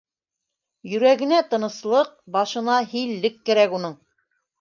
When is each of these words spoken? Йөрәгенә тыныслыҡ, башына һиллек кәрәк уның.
Йөрәгенә 0.93 1.41
тыныслыҡ, 1.51 2.09
башына 2.37 2.79
һиллек 2.95 3.37
кәрәк 3.51 3.77
уның. 3.81 3.95